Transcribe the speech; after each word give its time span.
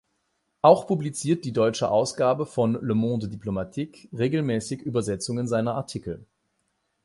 Auch 0.63 0.87
publiziert 0.87 1.45
die 1.45 1.51
deutsche 1.53 1.91
Ausgabe 1.91 2.47
von 2.47 2.73
Le 2.83 2.95
Monde 2.95 3.27
diplomatique 3.29 4.09
regelmäßig 4.11 4.81
Übersetzungen 4.81 5.47
seiner 5.47 5.75
Artikel. 5.75 6.25